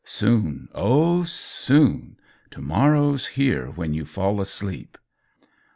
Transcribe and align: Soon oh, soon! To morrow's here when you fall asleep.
Soon 0.03 0.67
oh, 0.73 1.23
soon! 1.25 2.17
To 2.49 2.59
morrow's 2.59 3.27
here 3.37 3.69
when 3.69 3.93
you 3.93 4.03
fall 4.03 4.41
asleep. 4.41 4.97